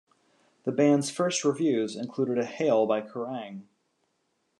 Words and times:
The 0.63 0.71
band's 0.71 1.11
first 1.11 1.45
reviews 1.45 1.95
included 1.95 2.39
a 2.39 2.43
hail 2.43 2.87
by 2.87 3.01
Kerrang! 3.01 3.67